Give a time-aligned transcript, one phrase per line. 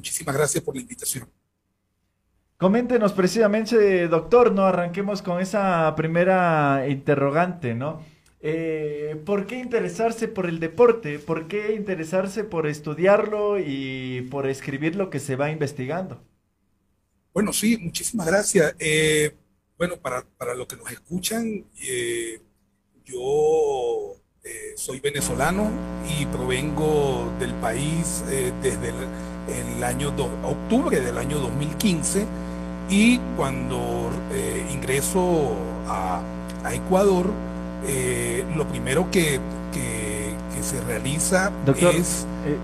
[0.00, 1.28] muchísimas gracias por la invitación.
[2.56, 4.64] Coméntenos precisamente, doctor, ¿no?
[4.64, 8.02] Arranquemos con esa primera interrogante, ¿no?
[8.40, 11.18] Eh, ¿Por qué interesarse por el deporte?
[11.18, 16.22] ¿Por qué interesarse por estudiarlo y por escribir lo que se va investigando?
[17.34, 18.74] Bueno, sí, muchísimas gracias.
[18.78, 19.36] Eh,
[19.76, 22.40] bueno, para, para los que nos escuchan, eh,
[23.04, 24.16] yo
[24.76, 25.70] soy venezolano
[26.08, 28.94] y provengo del país desde el,
[29.82, 30.12] año
[30.44, 32.26] octubre del año 2015
[32.88, 34.10] y cuando
[34.72, 35.52] ingreso
[35.88, 36.20] a,
[36.64, 37.30] a Ecuador,
[37.86, 39.40] eh, lo primero que,
[40.60, 41.50] se realiza
[41.94, 42.26] es...
[42.44, 42.58] Eh,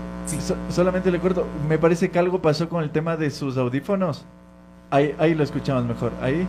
[0.69, 4.23] solamente le corto, me parece que algo pasó con el tema de sus audífonos.
[4.91, 6.11] Ahí, ahí lo escuchamos mejor.
[6.21, 6.45] Ahí.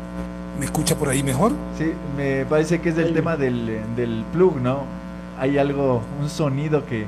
[0.59, 1.53] ¿Me escucha por ahí mejor?
[1.79, 4.83] Sí, me parece que es del tema del, del, plug, ¿no?
[5.39, 7.07] Hay algo, un sonido que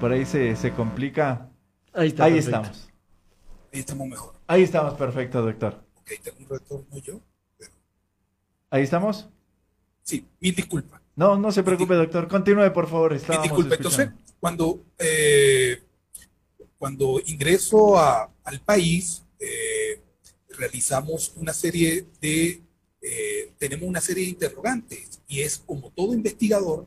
[0.00, 1.46] por ahí se, se complica.
[1.98, 2.88] Ahí, está, ahí estamos.
[3.72, 4.34] Ahí estamos mejor.
[4.46, 5.84] Ahí estamos, perfecto, doctor.
[5.96, 7.20] Ok, tengo un retorno yo.
[8.70, 9.28] Ahí estamos.
[10.02, 11.00] Sí, mil disculpas.
[11.16, 12.28] No, no se preocupe, doctor.
[12.28, 13.12] Continúe, por favor.
[13.14, 13.78] Mil disculpas.
[13.78, 15.82] Entonces, cuando, eh,
[16.78, 20.00] cuando ingreso al país, eh,
[20.50, 22.62] realizamos una serie de,
[23.02, 26.86] eh, tenemos una serie de interrogantes y es como todo investigador,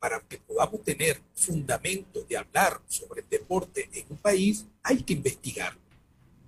[0.00, 5.12] para que podamos tener fundamentos de hablar sobre el deporte en un país, hay que
[5.12, 5.76] investigar.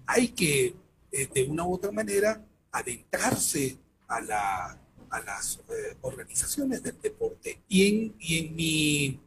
[0.07, 0.75] Hay que,
[1.11, 3.77] de una u otra manera, adentrarse
[4.09, 7.61] a la a las eh, organizaciones del deporte.
[7.69, 9.21] Y en, y, en mi,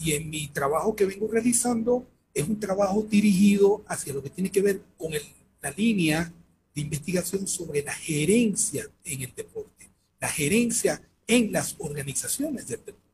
[0.00, 4.50] y en mi trabajo que vengo realizando es un trabajo dirigido hacia lo que tiene
[4.50, 5.22] que ver con el,
[5.62, 6.32] la línea
[6.74, 9.88] de investigación sobre la gerencia en el deporte,
[10.20, 13.07] la gerencia en las organizaciones del deporte.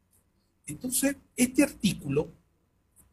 [0.66, 2.28] Entonces, este artículo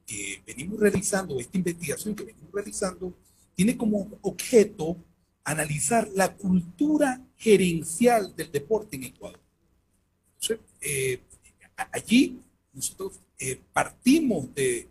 [0.05, 3.13] que venimos realizando, esta investigación que venimos realizando,
[3.55, 4.97] tiene como objeto
[5.43, 9.39] analizar la cultura gerencial del deporte en Ecuador.
[10.81, 11.19] Eh,
[11.91, 12.39] allí
[12.73, 14.87] nosotros eh, partimos de,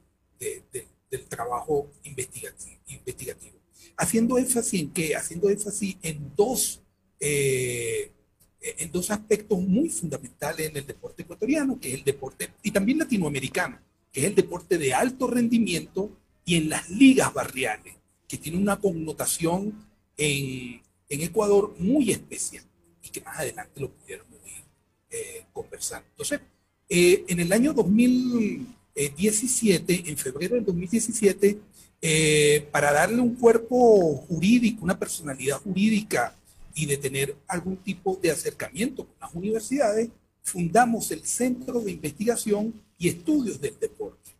[1.10, 3.58] del trabajo investigativo,
[3.96, 6.82] haciendo énfasis en qué, haciendo énfasis en dos,
[7.18, 8.12] eh,
[8.60, 12.98] en dos aspectos muy fundamentales en el deporte ecuatoriano, que es el deporte, y también
[12.98, 13.78] latinoamericano,
[14.12, 16.10] que es el deporte de alto rendimiento
[16.44, 17.94] y en las ligas barriales,
[18.28, 19.72] que tiene una connotación
[20.16, 22.64] en, Ecuador muy especial
[23.02, 24.62] y que más adelante lo pudiéramos ir
[25.10, 26.06] eh, conversando.
[26.10, 26.38] Entonces,
[26.88, 31.58] eh, en el año 2017, en febrero del 2017,
[32.02, 36.34] eh, para darle un cuerpo jurídico, una personalidad jurídica
[36.80, 40.08] y de tener algún tipo de acercamiento con las universidades,
[40.42, 44.30] fundamos el Centro de Investigación y Estudios del Deporte,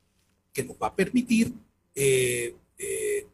[0.53, 1.53] que nos va a permitir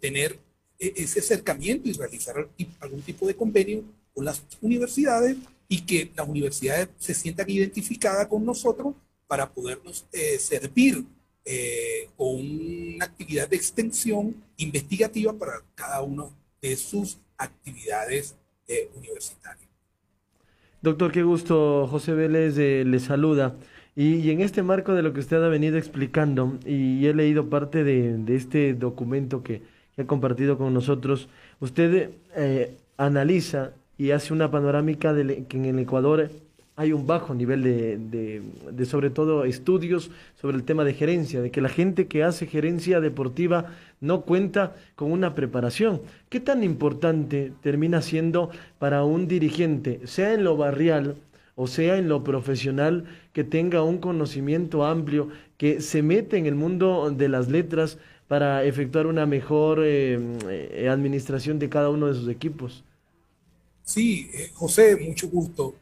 [0.01, 0.39] tener
[0.79, 2.49] e-, ese acercamiento y realizar
[2.81, 3.85] algún tipo de convenio
[4.15, 5.37] con las universidades
[5.69, 8.95] y que las universidades se sientan identificadas con nosotros
[9.27, 11.05] para podernos eh, servir
[11.45, 16.25] eh, con una actividad de extensión investigativa para cada una
[16.61, 18.35] de sus actividades
[18.69, 19.69] eh, universitarias.
[20.83, 21.87] Doctor, qué gusto.
[21.89, 23.57] José Vélez le saluda.
[23.95, 27.83] Y, en este marco de lo que usted ha venido explicando, y he leído parte
[27.83, 29.63] de este documento que,
[29.97, 31.29] que ha compartido con nosotros,
[31.59, 36.31] usted eh, analiza y hace una panorámica de que en el Ecuador
[36.77, 38.43] hay un bajo nivel de,
[38.73, 40.11] de, sobre todo estudios
[40.41, 44.77] sobre el tema de gerencia, de que la gente que hace gerencia deportiva no cuenta
[44.95, 46.03] con una preparación.
[46.29, 51.17] ¿Qué tan importante termina siendo para un dirigente, sea en lo barrial
[51.57, 56.55] o sea en lo profesional, que tenga un conocimiento amplio, que se mete en el
[56.55, 57.99] mundo de las letras,
[58.29, 62.85] para efectuar una mejor eh, eh, administración de cada uno de sus equipos.
[63.85, 65.77] Sí, eh, José, mucho gusto.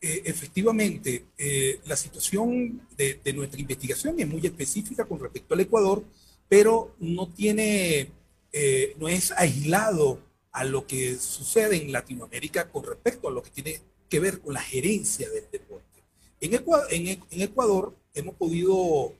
[0.00, 1.26] Efectivamente,
[1.84, 6.04] la situación de, nuestra investigación es muy específica con respecto al Ecuador,
[6.48, 8.10] pero no tiene,
[8.98, 10.20] no es aislado
[10.52, 14.54] a lo que sucede en Latinoamérica con respecto a lo que tiene que ver con
[14.54, 16.02] la gerencia del deporte.
[16.40, 19.14] En Ecuador, en, Ecuador hemos podido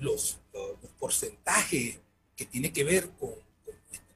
[0.00, 1.98] los los porcentajes
[2.36, 3.34] que tiene que ver con,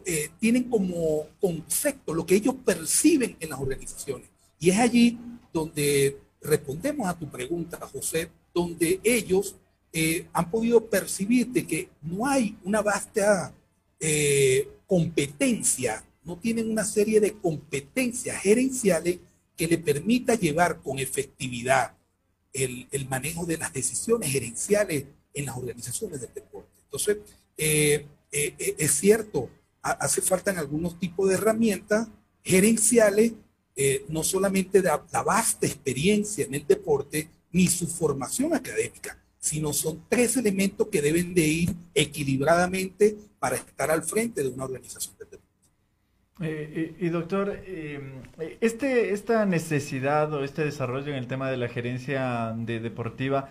[0.05, 4.29] eh, tienen como concepto, lo que ellos perciben en las organizaciones.
[4.59, 5.17] Y es allí
[5.51, 9.55] donde respondemos a tu pregunta, José, donde ellos
[9.93, 13.53] eh, han podido percibir de que no hay una vasta
[13.99, 19.19] eh, competencia, no tienen una serie de competencias gerenciales
[19.57, 21.95] que le permita llevar con efectividad
[22.53, 26.69] el, manejo de las decisiones gerenciales en las organizaciones del deporte.
[26.83, 27.17] Entonces,
[27.57, 29.49] eh, es cierto,
[29.81, 32.07] hace falta algunos tipos de herramientas
[32.43, 33.33] gerenciales,
[34.09, 40.03] no solamente de la vasta experiencia en el deporte, ni su formación académica, sino son
[40.07, 45.25] tres elementos que deben de ir equilibradamente para estar al frente de una organización de
[45.25, 45.41] deporte.
[46.43, 47.59] Eh, y, doctor,
[48.61, 53.49] este, esta necesidad o este desarrollo en el tema de la gerencia de deportiva,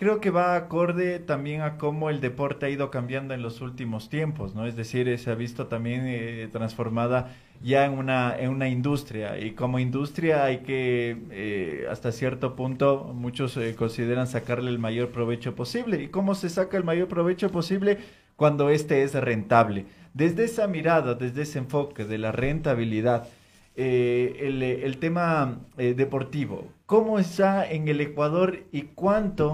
[0.00, 4.08] creo que va acorde también a cómo el deporte ha ido cambiando en los últimos
[4.08, 4.64] tiempos, ¿no?
[4.64, 9.38] Es decir, se ha visto también eh, transformada ya en una, en una industria.
[9.38, 15.10] Y como industria hay que, eh, hasta cierto punto, muchos eh, consideran sacarle el mayor
[15.10, 16.02] provecho posible.
[16.02, 17.98] ¿Y cómo se saca el mayor provecho posible?
[18.36, 19.84] Cuando este es rentable.
[20.14, 23.28] Desde esa mirada, desde ese enfoque de la rentabilidad,
[23.76, 29.52] eh, el, tema deportivo, ¿cómo está en el Ecuador y cuánto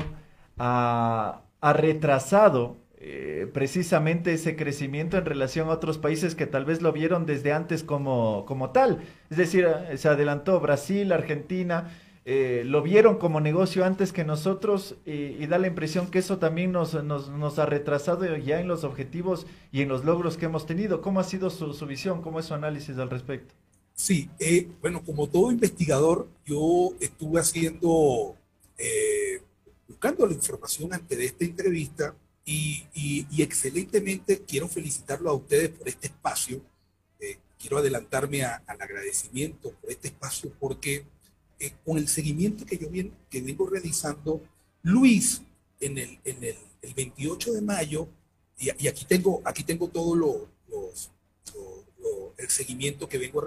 [0.59, 6.93] ha, retrasado eh, precisamente ese crecimiento en relación a otros países que tal vez lo
[6.93, 9.03] vieron desde antes como, como tal.
[9.31, 11.91] Es decir, eh, se adelantó Brasil, Argentina,
[12.25, 16.73] eh, lo vieron como negocio antes que nosotros y, da la impresión que eso también
[16.73, 21.01] nos, nos, ha retrasado ya en los objetivos y en los logros que hemos tenido.
[21.03, 22.23] ¿Cómo ha sido su, su visión?
[22.23, 23.55] ¿Cómo es su análisis al respecto?
[23.95, 24.29] Sí,
[24.83, 28.37] bueno, como todo investigador, yo estuve haciendo,
[29.89, 36.07] buscando la información antes de esta entrevista y, excelentemente quiero felicitarlo a ustedes por este
[36.07, 36.63] espacio.
[37.21, 41.05] Eh, quiero adelantarme al agradecimiento por este espacio porque
[41.59, 44.43] eh, con el seguimiento que yo bien, que vengo realizando,
[44.83, 45.43] Luis,
[45.81, 48.09] en el, en el, el 28 de mayo,
[48.59, 51.11] y, aquí tengo, aquí tengo todo lo, los,
[52.39, 53.47] el seguimiento que vengo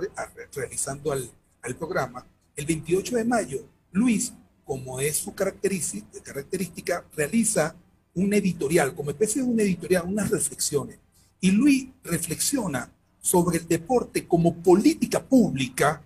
[0.54, 1.30] realizando al,
[1.62, 2.26] al programa,
[2.56, 4.34] el 28 de mayo, Luis,
[4.70, 7.76] como es su característica, realiza
[8.14, 11.00] un editorial, como especie de un editorial, unas reflexiones.
[11.42, 16.04] Y Luis reflexiona sobre el deporte como política pública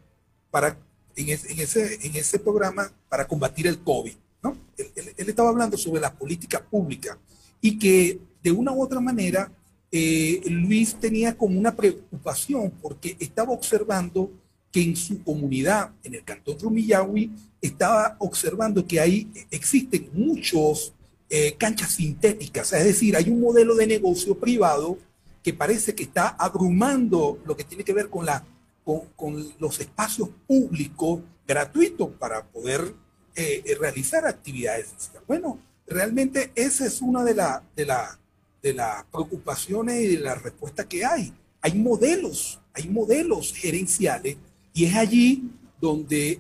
[0.50, 0.78] para,
[1.18, 4.14] en, ese, en ese programa para combatir el COVID.
[4.42, 4.56] ¿no?
[4.78, 7.20] Él, estaba hablando sobre la política pública
[7.60, 9.52] y que de una u otra manera
[9.92, 14.32] eh, Luis tenía como una preocupación porque estaba observando
[14.74, 17.32] que en su comunidad, en el cantón Rumillahui,
[17.62, 20.94] estaba observando que ahí existen muchos
[21.30, 24.98] eh, canchas sintéticas, es decir, hay un modelo de negocio privado
[25.44, 28.44] que parece que está abrumando lo que tiene que ver con, la,
[28.84, 32.96] con, los espacios públicos gratuitos para poder
[33.36, 38.20] eh, eh, realizar actividades Bueno, realmente esa es una de, la, de, la,
[38.62, 41.34] de las preocupaciones y de las respuestas que hay.
[41.62, 44.38] Hay modelos, hay modelos gerenciales
[44.74, 45.44] y es allí
[45.80, 46.40] donde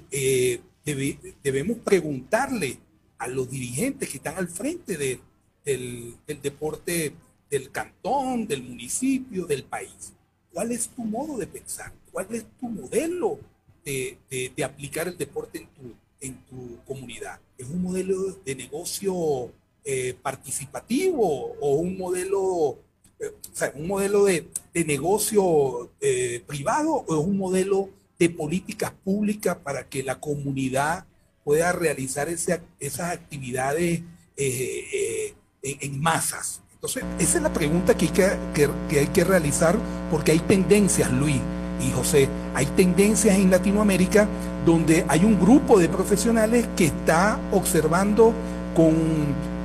[1.43, 2.77] debemos preguntarle
[3.17, 7.13] a los dirigentes que están al frente del, deporte
[7.49, 10.13] del cantón, del municipio, del país.
[10.51, 11.93] ¿Cuál es tu modo de pensar?
[12.11, 13.39] ¿Cuál es tu modelo
[13.85, 14.17] de,
[14.63, 17.39] aplicar el deporte en tu, en tu comunidad?
[17.57, 19.51] ¿Es un modelo de negocio
[19.85, 22.77] eh, participativo o un modelo,
[23.19, 28.91] eh, o sea, un modelo de, negocio eh, privado o es un modelo de políticas
[29.03, 31.05] públicas para que la comunidad
[31.43, 34.01] pueda realizar esas actividades
[34.37, 36.61] eh, eh, en, masas.
[36.73, 39.77] Entonces, esa es la pregunta que hay que, que hay que realizar
[40.11, 41.39] porque hay tendencias, Luis
[41.81, 44.27] y José, hay tendencias en Latinoamérica
[44.65, 48.33] donde hay un grupo de profesionales que está observando
[48.75, 48.95] con,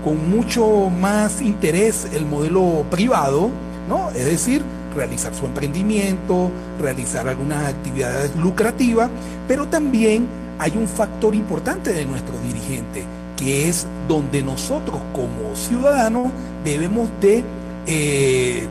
[0.05, 3.51] con mucho más interés el modelo privado,
[3.89, 4.11] ¿no?
[4.11, 4.63] Es decir,
[4.95, 9.11] realizar su emprendimiento, realizar algunas actividades lucrativas,
[9.47, 10.27] pero también
[10.59, 13.05] hay un factor importante de nuestros dirigentes
[13.37, 16.33] que es donde nosotros como ciudadanos
[16.65, 17.45] debemos de
[17.87, 18.67] eh,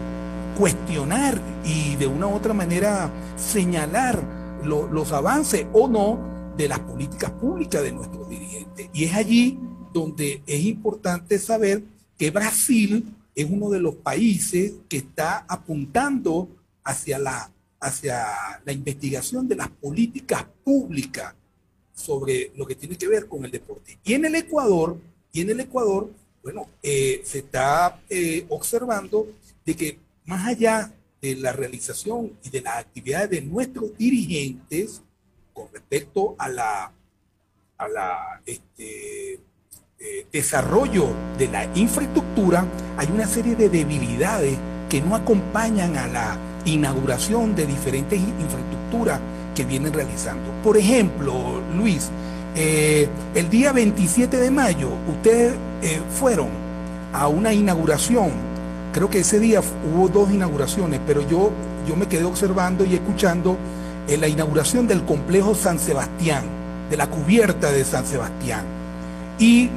[0.58, 4.22] cuestionar y de una u otra manera señalar
[4.64, 6.20] los avances o no
[6.58, 8.90] de las políticas públicas de nuestros dirigentes.
[8.94, 9.58] Y es allí
[9.94, 11.84] donde es importante saber
[12.18, 13.06] que Brasil
[13.38, 16.50] es uno de los países que está apuntando
[16.84, 18.26] hacia la, hacia
[18.66, 21.36] la investigación de las políticas públicas
[21.94, 24.00] sobre lo que tiene que ver con el deporte.
[24.04, 24.98] Y en el Ecuador,
[25.32, 29.28] y en el Ecuador, bueno, eh, se está eh, observando
[29.64, 30.92] de que más allá
[31.22, 35.04] de la realización y de las actividades de nuestros dirigentes
[35.54, 36.92] con respecto a la,
[37.78, 39.40] a la este,
[40.00, 42.66] eh, desarrollo de la infraestructura,
[42.98, 44.58] hay una serie de debilidades
[44.90, 49.20] que no acompañan a la inauguración de diferentes infraestructuras
[49.56, 50.52] que vienen realizando.
[50.64, 52.10] Por ejemplo, Luis,
[52.56, 56.48] eh, el día 27 de mayo ustedes eh, fueron
[57.14, 58.32] a una inauguración,
[58.94, 59.62] creo que ese día
[59.94, 61.52] hubo dos inauguraciones, pero yo,
[61.88, 63.58] yo me quedé observando y escuchando
[64.08, 66.44] eh, la inauguración del complejo San Sebastián,
[66.90, 68.64] de la cubierta de San Sebastián.
[69.40, 69.70] Y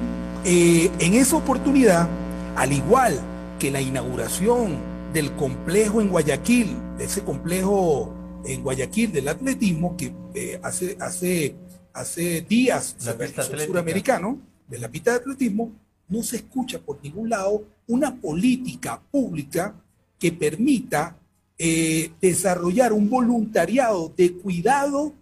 [0.45, 2.09] en esa oportunidad,
[2.57, 3.21] al igual
[3.59, 4.79] que la inauguración
[5.13, 11.57] del complejo en Guayaquil, de ese complejo en Guayaquil del atletismo que eh, hace, hace,
[11.93, 15.73] hace días la pista suramericano de la pista de atletismo,
[16.09, 19.75] no se escucha por ningún lado una política pública
[20.19, 21.17] que permita
[21.59, 25.13] eh, desarrollar un voluntariado de cuidado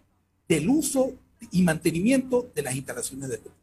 [0.49, 1.13] del uso
[1.51, 3.58] y mantenimiento de las instalaciones deporte.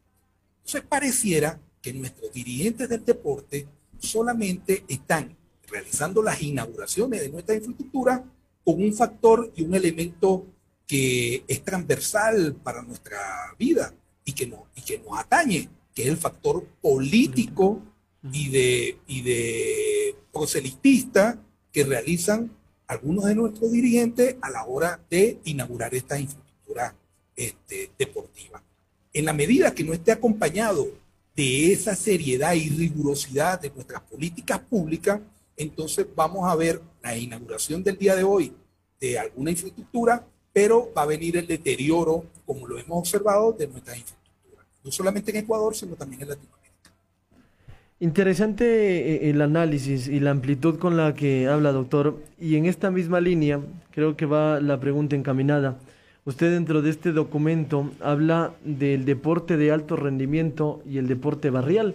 [0.66, 3.68] Entonces pareciera que nuestros dirigentes del deporte
[4.00, 5.36] solamente están
[5.68, 8.24] realizando las inauguraciones de nuestra infraestructura
[8.64, 10.44] con un factor y un elemento
[10.84, 13.94] que es transversal para nuestra vida
[14.24, 17.80] y que, no, y que nos atañe, que es el factor político
[18.32, 22.50] y de, y de proselitista que realizan
[22.88, 26.96] algunos de nuestros dirigentes a la hora de inaugurar esta infraestructura
[27.36, 28.64] este, deportiva.
[29.16, 30.88] En la medida que no esté acompañado
[31.34, 35.22] de esa seriedad y rigurosidad de nuestras políticas públicas,
[35.56, 38.52] entonces vamos a ver la inauguración del día de hoy
[39.00, 43.96] de alguna infraestructura, pero va a venir el deterioro, como lo hemos observado, de nuestras
[43.96, 46.90] infraestructuras, no solamente en Ecuador, sino también en Latinoamérica.
[47.98, 52.22] Interesante eh, el análisis y la amplitud con la que habla, doctor.
[52.38, 55.78] Y en esta misma línea, creo que va la pregunta encaminada.
[56.26, 61.94] Usted dentro de este documento habla del deporte de alto rendimiento y el deporte barrial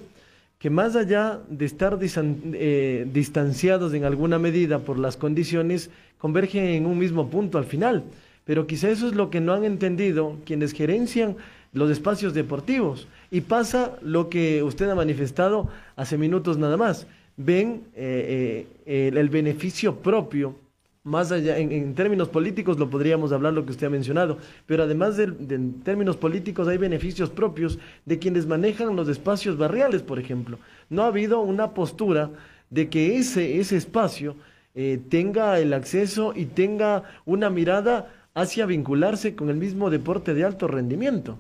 [0.57, 6.85] que más allá de estar eh, distanciados en alguna medida por las condiciones, convergen en
[6.85, 8.03] un mismo punto al final.
[8.45, 11.35] Pero quizá eso es lo que no han entendido quienes gerencian
[11.73, 13.07] los espacios deportivos.
[13.31, 17.07] Y pasa lo que usted ha manifestado hace minutos nada más.
[17.38, 20.55] Ven eh, eh, el beneficio propio
[21.03, 25.17] más allá, en, términos políticos lo podríamos hablar lo que usted ha mencionado, pero además
[25.17, 30.60] de, en términos políticos hay beneficios propios de quienes manejan los espacios barriales, por ejemplo.
[30.89, 32.29] No ha habido una postura
[32.70, 34.36] de que ese, ese espacio
[34.75, 40.46] eh, tenga el acceso y tenga una mirada hacia vincularse con el mismo deporte de
[40.46, 41.38] alto rendimiento.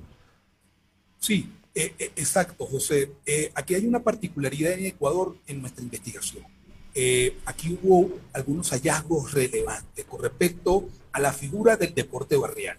[1.19, 3.11] Sí, eh, eh, exacto, José.
[3.53, 6.43] aquí hay una particularidad en Ecuador en nuestra investigación
[6.93, 12.77] eh, aquí hubo algunos hallazgos relevantes con respecto a la figura del deporte barrial.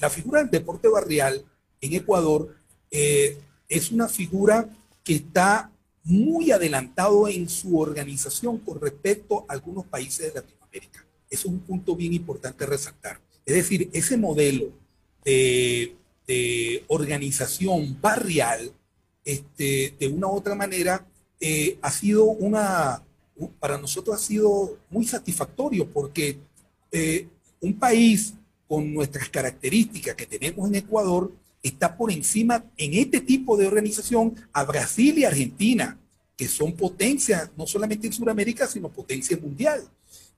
[0.00, 1.44] La figura del deporte barrial
[1.80, 2.56] en Ecuador
[2.90, 3.38] eh,
[3.68, 4.68] es una figura
[5.04, 5.70] que está
[6.04, 11.04] muy adelantado en su organización con respecto a algunos países de Latinoamérica.
[11.30, 13.20] Eso es un punto bien importante resaltar.
[13.46, 14.70] Es decir, ese modelo
[15.24, 15.96] de,
[16.88, 18.72] organización barrial,
[19.24, 21.06] este, de una u otra manera,
[21.40, 23.02] eh, ha sido una,
[23.50, 26.38] para nosotros ha sido muy satisfactorio porque
[26.90, 27.28] eh,
[27.60, 28.34] un país
[28.68, 31.32] con nuestras características que tenemos en Ecuador
[31.62, 35.98] está por encima en este tipo de organización a Brasil y Argentina,
[36.36, 39.82] que son potencias no solamente en Sudamérica, sino potencia mundial.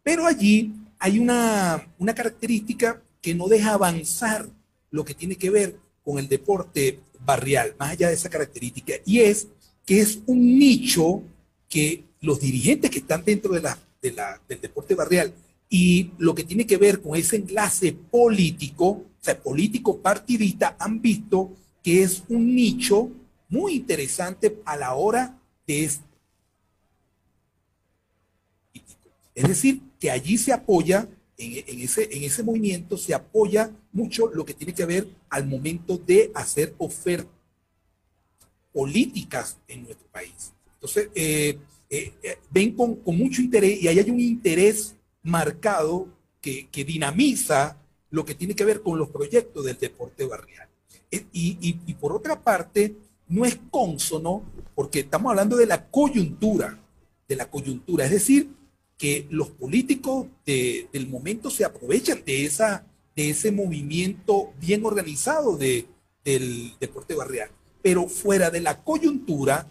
[0.02, 4.48] Pero allí hay una, una característica que no deja avanzar
[4.90, 9.20] lo que tiene que ver con el deporte barrial, más allá de esa característica, y
[9.20, 9.48] es
[9.86, 11.22] que es un nicho
[11.68, 15.32] que los dirigentes que están dentro de la, del deporte barrial
[15.68, 21.00] y lo que tiene que ver con ese enlace político, o sea, político partidista, han
[21.00, 21.52] visto
[21.82, 23.10] que es un nicho
[23.48, 26.04] muy interesante a la hora de este
[29.34, 34.44] Es decir, que allí se apoya, en, ese, en ese movimiento se apoya mucho lo
[34.44, 37.30] que tiene que ver al momento de hacer oferta.
[38.72, 40.52] políticas en nuestro país.
[40.74, 41.58] Entonces, eh,
[41.94, 46.08] eh, eh, ven con, con, mucho interés y ahí hay un interés marcado
[46.40, 47.78] que, que, dinamiza
[48.10, 50.68] lo que tiene que ver con los proyectos del deporte barrial.
[51.10, 52.96] Y, y, y por otra parte,
[53.28, 54.42] no es consono
[54.74, 56.80] porque estamos hablando de la coyuntura,
[57.28, 58.50] de la coyuntura, es decir,
[58.98, 65.56] que los políticos de, del momento se aprovechan de, esa, de ese movimiento bien organizado
[65.56, 65.86] de,
[66.24, 67.50] del deporte barrial.
[67.82, 69.70] Pero fuera de la coyuntura,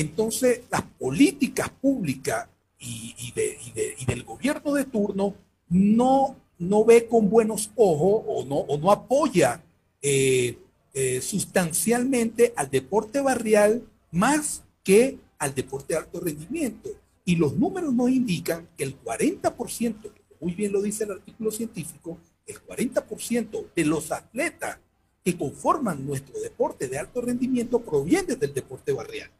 [0.00, 3.58] entonces las políticas públicas y, y, de,
[3.98, 5.34] y del gobierno de turno
[5.68, 9.62] no, no ve con buenos ojos o no, o no apoya
[10.02, 10.58] eh,
[10.94, 16.90] eh, sustancialmente al deporte barrial más que al deporte de alto rendimiento.
[17.24, 22.18] Y los números nos indican que el 40%, muy bien lo dice el artículo científico,
[22.46, 24.78] el 40% de los atletas
[25.22, 29.30] que conforman nuestro deporte de alto rendimiento provienen del deporte barrial.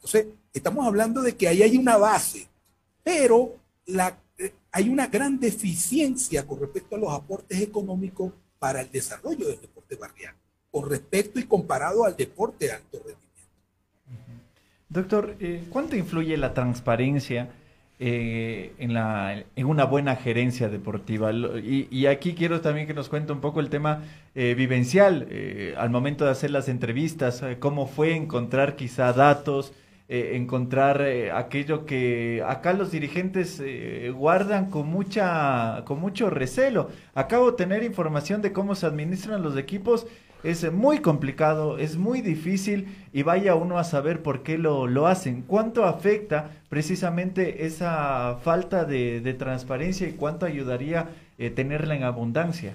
[0.00, 2.48] Entonces, estamos hablando de que ahí hay una base,
[3.04, 8.90] pero la, eh, hay una gran deficiencia con respecto a los aportes económicos para el
[8.90, 10.34] desarrollo del deporte barrial,
[10.70, 13.20] con respecto y comparado al deporte de alto rendimiento.
[14.88, 17.50] Doctor, eh, ¿cuánto influye la transparencia
[17.98, 21.30] eh, en, la, en una buena gerencia deportiva?
[21.32, 24.02] Y, y, aquí quiero también que nos cuente un poco el tema
[24.34, 25.28] vivencial,
[25.76, 29.72] al momento de hacer las entrevistas, cómo fue encontrar quizá datos,
[30.10, 31.00] eh, encontrar
[31.32, 33.62] aquello que acá los dirigentes
[34.14, 36.90] guardan con, mucha, con mucho recelo.
[37.14, 40.06] Acabo de tener información de cómo se administran los equipos
[40.42, 45.06] es muy complicado, es muy difícil y vaya uno a saber por qué lo, lo
[45.06, 45.42] hacen.
[45.42, 52.74] ¿Cuánto afecta precisamente esa falta de, de transparencia y cuánto ayudaría eh, tenerla en abundancia?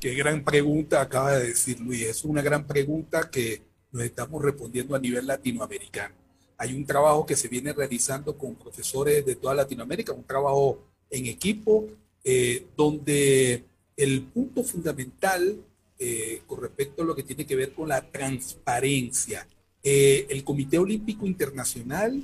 [0.00, 2.02] Qué gran pregunta acaba de decir Luis.
[2.02, 3.62] Es una gran pregunta que
[3.92, 6.25] nos estamos respondiendo a nivel latinoamericano.
[6.58, 10.78] Hay un trabajo que se viene realizando con profesores de toda Latinoamérica, un trabajo
[11.10, 11.88] en equipo,
[12.24, 13.62] eh, donde
[13.96, 15.62] el punto fundamental
[15.98, 19.46] eh, con respecto a lo que tiene que ver con la transparencia.
[19.82, 22.22] Eh, el Comité Olímpico Internacional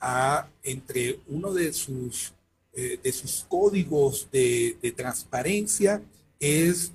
[0.00, 2.34] ha, entre uno de sus,
[2.74, 6.02] de sus códigos de, de transparencia
[6.38, 6.92] es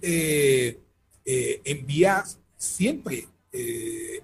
[1.66, 2.26] enviar
[2.58, 3.28] siempre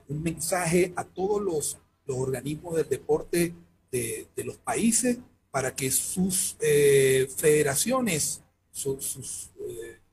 [0.07, 3.53] un mensaje a todos los, organismos del deporte
[3.89, 5.17] de, los países
[5.49, 9.51] para que sus federaciones, sus, sus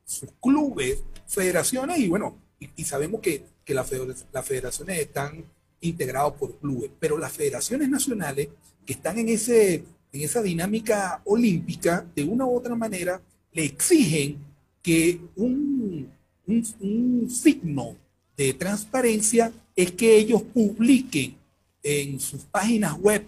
[0.09, 5.44] sus clubes, federaciones, y bueno, y, sabemos que, que las federaciones están
[5.83, 8.48] integrados por clubes, pero las federaciones nacionales
[8.87, 13.20] que están en, ese, en esa dinámica olímpica, de una u otra manera,
[13.52, 14.38] le exigen
[14.83, 16.11] que un,
[16.46, 17.94] un signo
[18.38, 21.37] de transparencia es que ellos publiquen
[21.83, 23.27] en sus páginas web,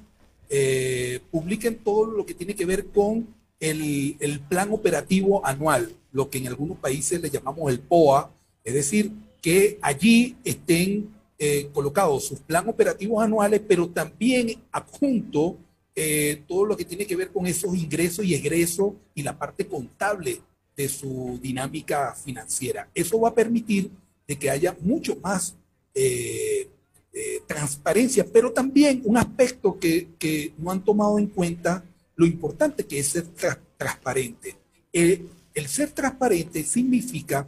[0.48, 3.26] eh, publiquen todo lo que tiene que ver con
[3.58, 8.30] el, plan operativo anual, lo que en algunos países le llamamos el POA,
[8.62, 9.10] es decir,
[9.42, 15.56] que allí estén eh, colocados sus planes operativos anuales, pero también adjunto
[15.96, 19.66] eh, todo lo que tiene que ver con esos ingresos y egresos y la parte
[19.66, 20.40] contable
[20.76, 22.88] de su dinámica financiera.
[22.94, 23.90] Eso va a permitir
[24.30, 25.56] de que haya mucho más
[25.92, 26.68] eh,
[27.12, 31.82] eh, transparencia, pero también un aspecto que, que, no han tomado en cuenta,
[32.14, 34.56] lo importante que es ser tra transparente.
[34.92, 37.44] Eh, el ser transparente significa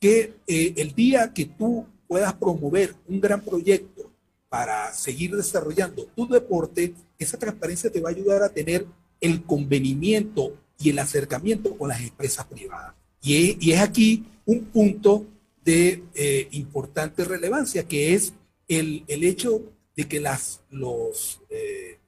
[0.00, 4.10] que eh, el día que tú puedas promover un gran proyecto
[4.48, 8.84] para seguir desarrollando tu deporte, esa transparencia te va a ayudar a tener
[9.20, 12.92] el convenimiento y el acercamiento con las empresas privadas.
[13.22, 15.24] Y es, y es aquí un punto
[15.64, 18.34] de eh, importante relevancia, que es
[18.68, 19.62] el, el, hecho
[19.96, 21.98] de que las, los, eh,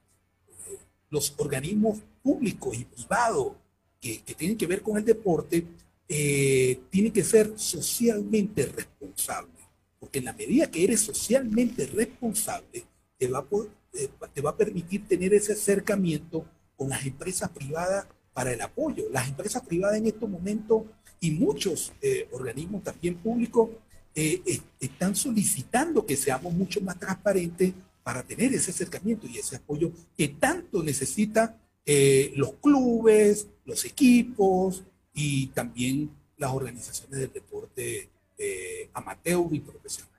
[1.11, 3.53] los organismos públicos y privados
[4.01, 5.67] que, que tienen que ver con el deporte,
[6.09, 9.53] eh, tiene que ser socialmente responsable.
[9.99, 12.85] Porque en la medida que eres socialmente responsable,
[13.19, 16.45] te va a, poder, eh, te va a permitir tener ese acercamiento
[16.77, 19.07] con las empresas privadas para el apoyo.
[19.11, 20.83] Las empresas privadas en estos momentos
[21.21, 23.71] y muchos eh, organismos también públicos
[24.15, 29.91] eh, están solicitando que seamos mucho más transparentes para tener ese acercamiento y ese apoyo
[30.17, 38.11] que tanto necesita eh, los clubes, los equipos y también las organizaciones del deporte
[38.93, 40.16] amateur y profesional.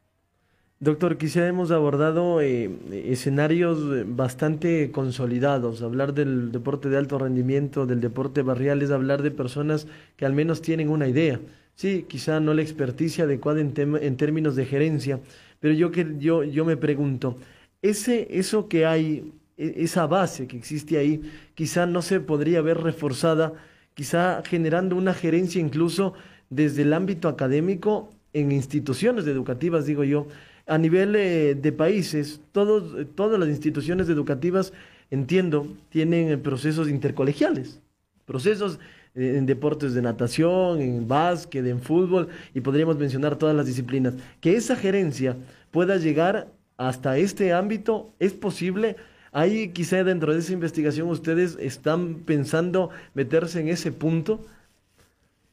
[0.79, 3.79] Doctor, quizá hemos abordado eh, escenarios
[4.15, 5.81] bastante consolidados.
[5.81, 9.87] Hablar del deporte de alto rendimiento, del deporte barrial, es hablar de personas
[10.17, 11.39] que al menos tienen una idea.
[11.73, 15.19] Sí, quizá no la experticia adecuada en, en términos de gerencia,
[15.59, 17.37] pero yo, que, yo, yo me pregunto,
[17.81, 21.21] ese, eso que hay, e, esa base que existe ahí,
[21.55, 23.53] quizá no se podría ver reforzada,
[23.95, 26.13] quizá generando una gerencia incluso
[26.51, 30.27] desde el ámbito académico en instituciones educativas, digo yo,
[30.67, 34.73] a nivel eh, de países, todos, todas las instituciones educativas,
[35.10, 37.80] entiendo, tienen procesos intercolegiales,
[38.25, 38.80] procesos
[39.15, 44.13] en deportes de natación, en básquet, en fútbol, y podríamos mencionar todas las disciplinas.
[44.41, 45.36] Que esa gerencia
[45.71, 48.95] pueda llegar hasta este ámbito, ¿es posible?
[49.32, 54.45] Ahí quizá dentro de esa investigación ustedes están pensando meterse en ese punto.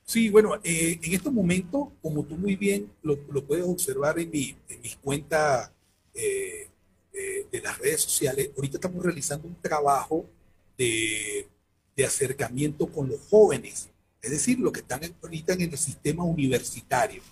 [0.04, 4.54] Sí, bueno, eh, en estos momentos, como tú muy bien lo, puedes observar en, mi,
[4.68, 5.70] en mis cuentas
[6.14, 6.68] eh,
[7.12, 10.26] eh, de las redes sociales, ahorita estamos realizando un trabajo
[10.76, 11.48] de
[11.96, 13.88] de acercamiento con los jóvenes,
[14.20, 17.22] es decir, los que están ahorita en el sistema universitario.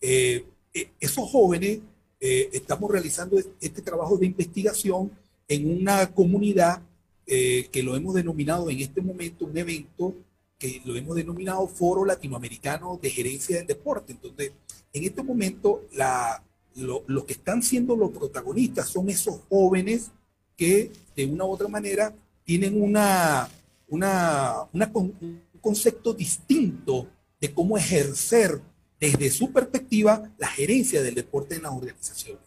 [0.00, 1.80] Eh, eh, esos jóvenes,
[2.20, 5.10] eh, estamos realizando este trabajo de investigación
[5.46, 6.82] en una comunidad
[7.26, 10.14] que lo hemos denominado en este momento un evento
[10.58, 14.12] que lo hemos denominado Foro Latinoamericano de Gerencia del Deporte.
[14.12, 14.52] Entonces,
[14.92, 16.42] en este momento, la,
[16.74, 20.10] lo que están siendo los protagonistas son esos jóvenes
[20.56, 23.48] que de una u otra manera tienen una,
[23.88, 27.06] una, un concepto distinto
[27.40, 28.60] de cómo ejercer
[28.98, 32.42] desde su perspectiva la gerencia del deporte en las organizaciones.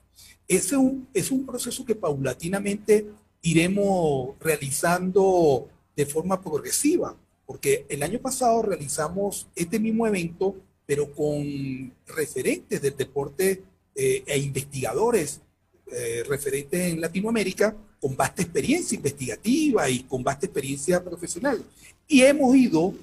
[0.48, 3.08] Ese es un, es un proceso que paulatinamente
[3.42, 7.16] iremos realizando de forma progresiva,
[7.52, 13.62] porque el año pasado realizamos este mismo evento, pero con referentes del deporte
[13.94, 15.42] eh, e investigadores
[15.88, 21.62] eh, referentes en Latinoamérica con vasta experiencia investigativa y con vasta experiencia profesional.
[22.08, 22.94] Y hemos ido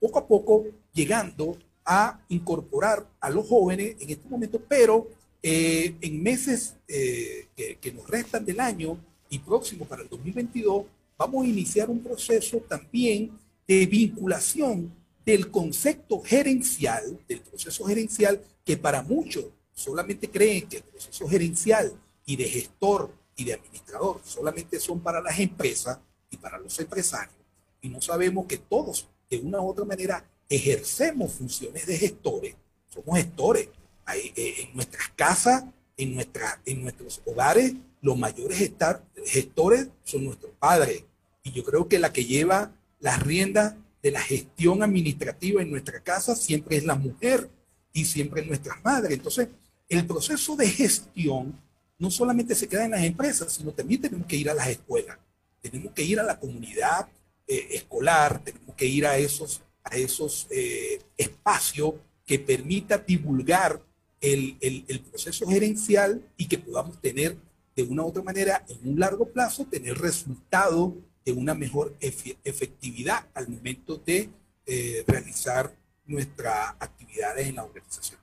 [0.00, 5.08] poco a poco llegando a incorporar a los jóvenes en este momento, pero
[5.42, 8.96] eh, en meses eh, que, que, nos restan del año
[9.28, 10.86] y próximo para el 2022,
[11.18, 13.38] vamos a iniciar un proceso también
[13.70, 14.92] de vinculación
[15.24, 21.92] del concepto gerencial, del proceso gerencial, que para muchos solamente creen que el proceso gerencial
[22.26, 26.00] y de gestor y de administrador solamente son para las empresas
[26.32, 27.36] y para los empresarios.
[27.80, 32.56] Y no sabemos que todos, de una u otra manera, ejercemos funciones de gestores.
[32.88, 33.68] Somos gestores.
[34.12, 35.62] Eh, en nuestras casas,
[35.96, 38.72] en, nuestra, en nuestros hogares, los mayores
[39.26, 41.04] gestores son nuestros padres.
[41.44, 46.00] Y yo creo que la que lleva las riendas de la gestión administrativa en nuestra
[46.00, 47.50] casa siempre es la mujer
[47.92, 49.14] y siempre es nuestra madre.
[49.14, 49.48] Entonces,
[49.88, 51.58] el proceso de gestión
[51.98, 55.18] no solamente se queda en las empresas, sino también tenemos que ir a las escuelas,
[55.60, 57.08] tenemos que ir a la comunidad
[57.46, 63.82] eh, escolar, tenemos que ir a esos, a esos eh, espacios que permita divulgar
[64.20, 67.36] el, proceso gerencial y que podamos tener
[67.74, 73.26] de una u otra manera en un largo plazo tener resultado de una mejor efectividad
[73.34, 74.30] al momento de
[74.66, 75.74] eh, realizar
[76.06, 78.20] nuestras actividades en la organización.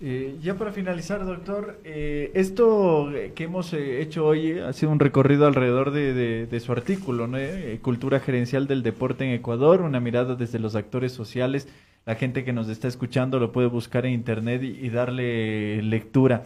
[0.00, 5.46] Eh, ya para finalizar, doctor, eh, esto que hemos hecho hoy ha sido un recorrido
[5.46, 7.38] alrededor de, su artículo, ¿no?
[7.82, 11.68] Cultura gerencial del deporte en Ecuador, una mirada desde los actores sociales.
[12.04, 16.44] La gente que nos está escuchando lo puede buscar en internet y, darle lectura.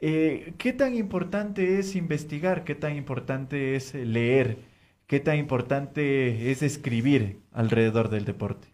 [0.00, 2.64] ¿Qué tan importante es investigar?
[2.64, 4.75] ¿Qué tan importante es leer?
[5.06, 8.66] ¿Qué tan importante es escribir alrededor del deporte?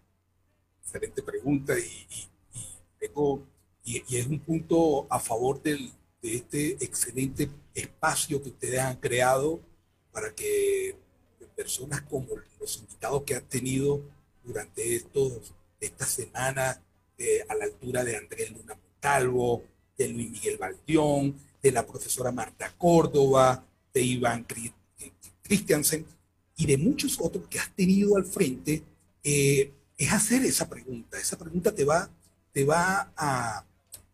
[0.81, 2.17] Excelente pregunta y,
[3.85, 5.91] es un punto a favor de
[6.21, 9.59] este excelente espacio que ustedes han creado
[10.11, 10.95] para que
[11.55, 12.27] personas como
[12.59, 14.01] los invitados que han tenido
[14.43, 16.79] durante estos, estas semanas,
[17.17, 19.63] eh, a la altura de Andrés Luna Montalvo,
[19.97, 24.45] de Luis Miguel Valdión, de la profesora Marta Córdoba, de Iván
[25.43, 26.05] Christiansen
[26.55, 28.83] y de muchos otros que has tenido al frente,
[29.23, 31.19] eh, es hacer esa pregunta.
[31.19, 32.09] Esa pregunta te va,
[32.51, 33.65] te va a,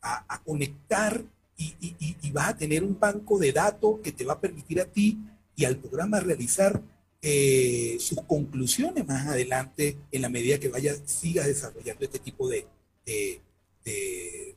[0.02, 1.24] a, conectar
[1.58, 4.86] y, y, vas a tener un banco de datos que te va a permitir a
[4.86, 5.18] ti
[5.56, 6.82] y al programa realizar
[7.22, 12.66] eh, sus conclusiones más adelante en la medida que vaya, sigas desarrollando este tipo de,
[13.06, 13.42] de,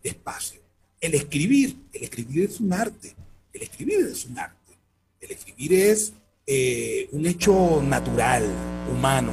[0.04, 0.60] espacio.
[1.00, 3.16] El escribir, el escribir es un arte,
[3.52, 4.72] el escribir es un arte,
[5.20, 6.12] el escribir es
[6.46, 8.44] eh, un hecho natural,
[8.90, 9.31] humano,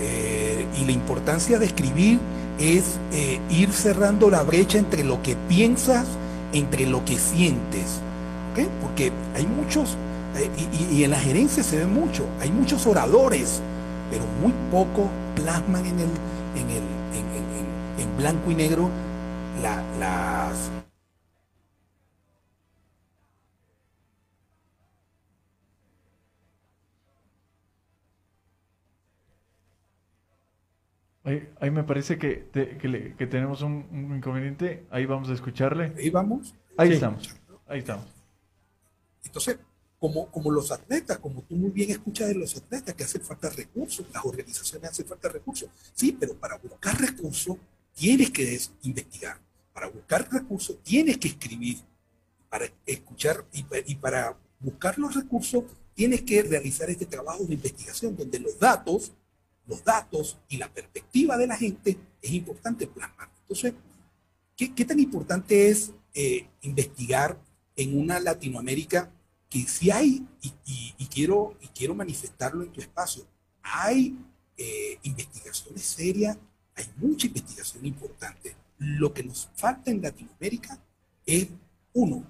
[0.00, 2.18] eh, y la importancia de escribir
[2.58, 6.06] es eh, ir cerrando la brecha entre lo que piensas,
[6.52, 8.00] entre lo que sientes.
[8.82, 9.96] Porque hay muchos,
[10.92, 13.62] y, en la gerencia se ve mucho, hay muchos oradores,
[14.10, 16.10] pero muy poco plasman en, el,
[16.56, 18.90] en, el, en, blanco y negro
[19.62, 20.70] las,
[31.60, 34.86] Ahí, me parece que, que, tenemos un, inconveniente.
[34.90, 35.92] Ahí vamos a escucharle.
[35.96, 36.54] Ahí vamos.
[36.76, 37.34] Ahí estamos.
[37.66, 38.06] Ahí estamos.
[39.24, 39.58] Entonces,
[39.98, 43.50] como, como los atletas, como tú muy bien escuchas de los atletas, que hacen falta
[43.50, 45.68] recursos, las organizaciones hacen falta recursos.
[45.94, 47.56] Sí, pero para buscar recursos
[47.94, 49.38] tienes que investigar.
[49.72, 51.78] Para buscar recursos tienes que escribir.
[52.48, 55.64] Para escuchar y, y para buscar los recursos
[55.94, 59.12] tienes que realizar este trabajo de investigación donde los datos
[59.66, 63.30] los datos y la perspectiva de la gente es importante plasmar.
[63.42, 63.74] Entonces,
[64.56, 67.40] ¿qué, tan importante es eh, investigar
[67.76, 69.10] en una Latinoamérica
[69.48, 73.26] que si hay, y, quiero, y quiero manifestarlo en tu espacio,
[73.62, 74.16] hay
[74.56, 76.38] eh, investigaciones serias,
[76.76, 78.54] hay mucha investigación importante.
[78.78, 80.78] Lo que nos falta en Latinoamérica
[81.26, 81.48] es,
[81.92, 82.24] uno,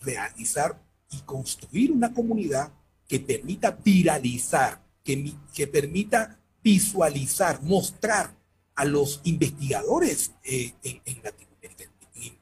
[0.00, 2.70] realizar y construir una comunidad
[3.08, 8.36] que permita viralizar, que, que permita visualizar, mostrar
[8.74, 11.84] a los investigadores eh, en, Latinoamérica.
[12.14, 12.36] Eh,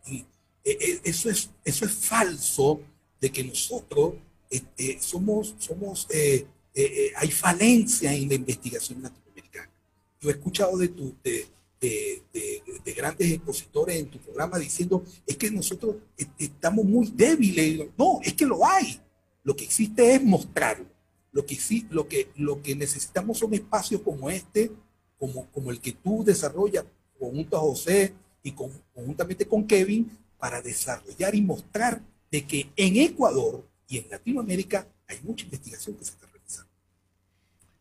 [0.65, 2.81] eh, eso, es, eso es falso
[3.21, 4.15] de que nosotros
[5.01, 6.07] somos, somos
[7.17, 9.71] hay falencia en la investigación latinoamericana.
[10.21, 11.49] Yo he escuchado de, tu, de,
[12.95, 15.97] grandes expositores en tu programa diciendo, es que nosotros
[16.39, 17.89] estamos muy débiles.
[17.97, 19.01] No, es que lo hay.
[19.43, 20.96] Lo que existe es mostrarlo.
[21.37, 24.73] Lo que, sí, lo que, lo que necesitamos son espacios como este,
[25.19, 26.87] como, como el que tú desarrollas
[27.19, 33.69] junto a José y conjuntamente con Kevin, para desarrollar y mostrar de que en Ecuador
[33.87, 36.26] y en Latinoamérica hay mucha investigación que se está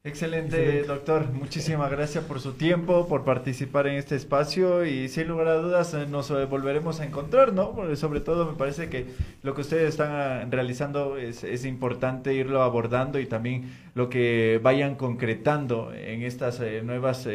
[0.06, 1.32] Excelente, doctor.
[1.34, 5.96] Muchísimas gracias por su tiempo, por participar en este espacio y sin lugar a dudas
[5.96, 7.74] eh, nos eh, volveremos a encontrar, ¿no?
[7.96, 9.08] sobre todo me parece que
[9.42, 14.60] lo que ustedes están ah, realizando es, es importante irlo abordando y también lo que
[14.62, 17.28] vayan concretando en estas eh, nuevas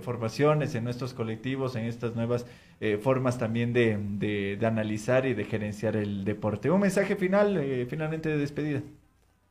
[0.00, 2.46] formaciones, en nuestros colectivos, en estas nuevas
[3.02, 6.70] formas también de, de, de, analizar y de gerenciar el deporte.
[6.70, 8.80] Un mensaje final, finalmente de despedida.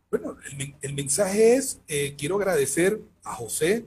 [0.09, 0.37] Bueno,
[0.81, 3.85] el, mensaje es, eh, quiero agradecer a José,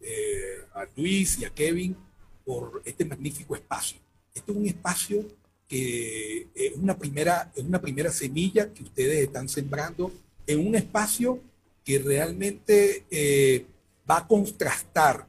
[0.00, 1.96] eh, a Luis y a Kevin
[2.44, 3.98] por este magnífico espacio.
[4.34, 5.24] Este es un espacio
[5.68, 10.12] que es una primera, es una primera semilla que ustedes están sembrando
[10.46, 11.40] en un espacio
[11.84, 13.64] que realmente eh,
[14.10, 15.26] va a contrastar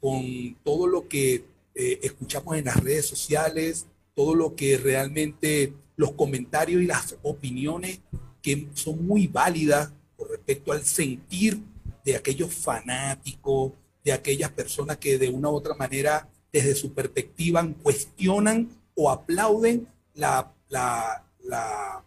[0.00, 6.82] con todo lo que escuchamos en las redes sociales, todo lo que realmente los comentarios
[6.82, 8.00] y las opiniones
[8.42, 11.60] que son muy válidas con respecto al sentir
[12.04, 13.72] de aquellos fanáticos,
[14.04, 19.86] de aquellas personas que de una u otra manera, desde su perspectiva, cuestionan o aplauden
[20.14, 22.04] la, la, la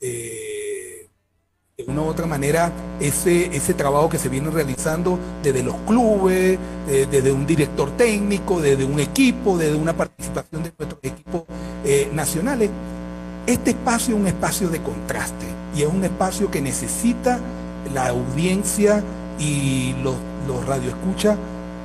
[0.00, 1.08] eh,
[1.76, 6.58] de una u otra manera ese, ese trabajo que se viene realizando desde los clubes,
[6.86, 11.44] desde un director técnico, desde un equipo, desde una participación de nuestros equipos
[11.84, 12.70] eh, nacionales.
[13.48, 17.40] Este espacio es un espacio de contraste y es un espacio que necesita
[17.94, 19.02] la audiencia
[19.40, 21.38] y los, los radioescuchas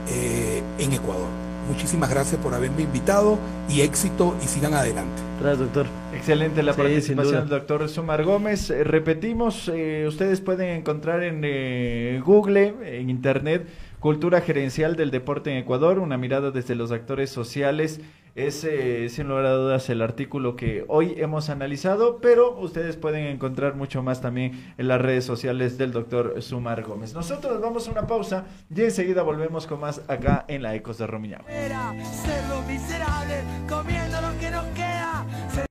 [0.09, 1.29] eh, en Ecuador.
[1.69, 5.21] Muchísimas gracias por haberme invitado y éxito y sigan adelante.
[5.39, 5.85] Gracias, doctor.
[6.13, 8.69] Excelente la participación del doctor Sumar Gómez.
[8.69, 13.65] Eh, repetimos, eh, ustedes pueden encontrar en Google, en Internet,
[14.01, 18.01] Cultura Gerencial del Deporte en Ecuador, una mirada desde los actores sociales.
[18.35, 18.67] Es,
[19.13, 24.01] sin lugar a dudas, el artículo que hoy hemos analizado, pero ustedes pueden encontrar mucho
[24.01, 27.13] más también en las redes sociales del doctor Sumar Gómez.
[27.13, 31.05] Nosotros vamos a una pausa y enseguida volvemos con más acá en la Ecos de
[31.05, 31.43] Romiñao.